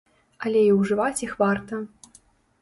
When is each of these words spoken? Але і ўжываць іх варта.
Але 0.45 0.63
і 0.69 0.71
ўжываць 0.77 1.23
іх 1.27 1.37
варта. 1.43 1.83